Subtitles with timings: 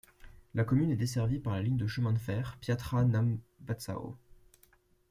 [0.55, 4.15] La commune est desservie par la ligne de chemin de fer Piatra Neamț-Bacău.